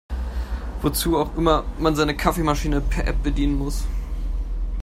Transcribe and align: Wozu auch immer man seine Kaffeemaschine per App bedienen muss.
Wozu 0.81 1.15
auch 1.15 1.35
immer 1.37 1.63
man 1.77 1.95
seine 1.95 2.17
Kaffeemaschine 2.17 2.81
per 2.81 3.05
App 3.07 3.21
bedienen 3.21 3.55
muss. 3.59 3.83